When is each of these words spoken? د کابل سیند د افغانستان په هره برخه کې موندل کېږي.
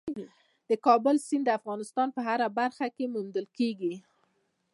د 0.69 0.71
کابل 0.85 1.15
سیند 1.27 1.43
د 1.45 1.49
افغانستان 1.59 2.07
په 2.15 2.21
هره 2.27 2.47
برخه 2.59 2.85
کې 2.95 3.11
موندل 3.13 3.45
کېږي. 3.57 3.93